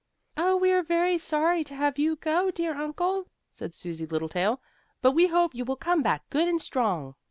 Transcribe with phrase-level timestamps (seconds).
[0.35, 4.59] "Oh, we are very sorry to have you go, dear uncle," said Susie Littletail,
[5.03, 7.13] "but we hope you'll come back good and strong."